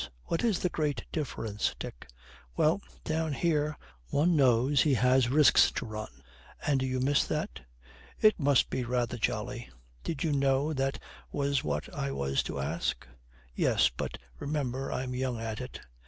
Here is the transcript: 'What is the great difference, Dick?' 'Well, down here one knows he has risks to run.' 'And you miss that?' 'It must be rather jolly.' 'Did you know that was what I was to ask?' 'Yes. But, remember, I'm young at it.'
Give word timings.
'What 0.23 0.43
is 0.43 0.57
the 0.57 0.69
great 0.69 1.05
difference, 1.11 1.75
Dick?' 1.77 2.07
'Well, 2.57 2.81
down 3.03 3.33
here 3.33 3.77
one 4.07 4.35
knows 4.35 4.81
he 4.81 4.95
has 4.95 5.29
risks 5.29 5.69
to 5.73 5.85
run.' 5.85 6.23
'And 6.65 6.81
you 6.81 6.99
miss 6.99 7.23
that?' 7.25 7.59
'It 8.19 8.39
must 8.39 8.71
be 8.71 8.83
rather 8.83 9.19
jolly.' 9.19 9.69
'Did 10.03 10.23
you 10.23 10.31
know 10.31 10.73
that 10.73 10.97
was 11.31 11.63
what 11.63 11.87
I 11.93 12.09
was 12.11 12.41
to 12.49 12.59
ask?' 12.59 13.07
'Yes. 13.53 13.89
But, 13.95 14.17
remember, 14.39 14.91
I'm 14.91 15.13
young 15.13 15.39
at 15.39 15.61
it.' 15.61 15.81